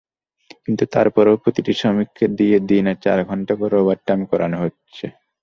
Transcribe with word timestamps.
কিন্তু 0.63 0.83
তারপরও 0.93 1.41
প্রতিটি 1.43 1.73
শ্রমিককে 1.79 2.25
দিয়ে 2.37 2.57
দিনে 2.69 2.93
চার 3.03 3.19
ঘণ্টা 3.29 3.53
করে 3.61 3.75
ওভারটাইম 3.79 4.21
করানো 4.31 4.57
হচ্ছে। 4.63 5.05